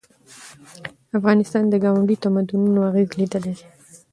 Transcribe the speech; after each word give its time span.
افغانستان 1.17 1.63
د 1.69 1.73
ګاونډیو 1.83 2.21
تمدنونو 2.23 2.79
اغېز 2.89 3.09
لیدلی 3.19 3.53
دی. 3.57 3.65